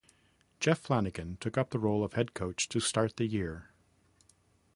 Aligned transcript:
Jeff 0.59 0.79
Flanagan 0.79 1.37
took 1.37 1.59
up 1.59 1.69
the 1.69 1.77
role 1.77 2.03
of 2.03 2.13
head 2.13 2.33
coach 2.33 2.67
to 2.67 2.79
start 2.79 3.17
the 3.17 3.27
year. 3.27 3.69